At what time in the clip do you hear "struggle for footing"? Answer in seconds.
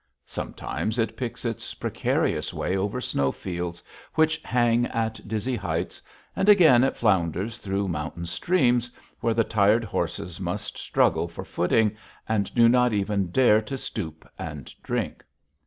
10.75-11.95